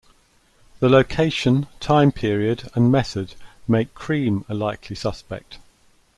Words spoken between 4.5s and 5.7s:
likely suspect.